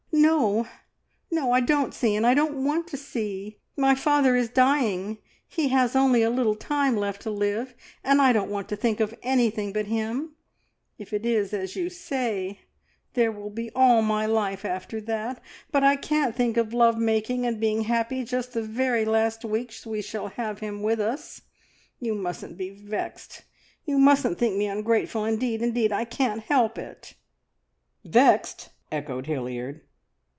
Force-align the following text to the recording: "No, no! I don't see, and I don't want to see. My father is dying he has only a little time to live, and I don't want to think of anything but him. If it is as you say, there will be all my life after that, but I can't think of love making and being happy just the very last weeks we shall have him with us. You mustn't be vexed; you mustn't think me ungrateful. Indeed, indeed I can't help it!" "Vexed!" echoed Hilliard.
"No, 0.13 0.67
no! 1.31 1.51
I 1.51 1.61
don't 1.61 1.93
see, 1.93 2.15
and 2.15 2.27
I 2.27 2.33
don't 2.35 2.63
want 2.63 2.85
to 2.89 2.97
see. 2.97 3.57
My 3.75 3.95
father 3.95 4.35
is 4.35 4.49
dying 4.49 5.17
he 5.47 5.69
has 5.69 5.95
only 5.95 6.21
a 6.21 6.29
little 6.29 6.53
time 6.55 6.95
to 7.13 7.31
live, 7.31 7.73
and 8.03 8.21
I 8.21 8.31
don't 8.31 8.51
want 8.51 8.69
to 8.69 8.75
think 8.75 8.99
of 8.99 9.15
anything 9.23 9.73
but 9.73 9.87
him. 9.87 10.35
If 10.99 11.11
it 11.11 11.25
is 11.25 11.53
as 11.53 11.75
you 11.75 11.89
say, 11.89 12.59
there 13.13 13.31
will 13.31 13.49
be 13.49 13.71
all 13.75 14.01
my 14.03 14.25
life 14.27 14.63
after 14.63 15.01
that, 15.01 15.41
but 15.71 15.83
I 15.83 15.95
can't 15.95 16.35
think 16.35 16.55
of 16.55 16.73
love 16.73 16.97
making 16.99 17.45
and 17.45 17.59
being 17.59 17.81
happy 17.83 18.23
just 18.23 18.53
the 18.53 18.61
very 18.63 19.05
last 19.05 19.43
weeks 19.43 19.87
we 19.87 20.01
shall 20.03 20.27
have 20.29 20.59
him 20.59 20.83
with 20.83 20.99
us. 20.99 21.41
You 21.99 22.13
mustn't 22.13 22.57
be 22.57 22.69
vexed; 22.69 23.43
you 23.85 23.97
mustn't 23.97 24.37
think 24.37 24.55
me 24.55 24.67
ungrateful. 24.67 25.25
Indeed, 25.25 25.61
indeed 25.63 25.91
I 25.91 26.05
can't 26.05 26.43
help 26.43 26.77
it!" 26.77 27.15
"Vexed!" 28.05 28.69
echoed 28.91 29.25
Hilliard. 29.25 29.81